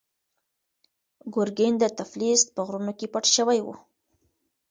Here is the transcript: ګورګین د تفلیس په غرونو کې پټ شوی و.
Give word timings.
ګورګین 1.33 1.73
د 1.79 1.83
تفلیس 1.99 2.41
په 2.53 2.61
غرونو 2.67 2.93
کې 2.99 3.07
پټ 3.13 3.25
شوی 3.35 3.59
و. 3.61 3.67